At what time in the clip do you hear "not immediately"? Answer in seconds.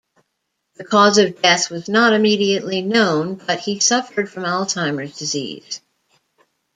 1.87-2.81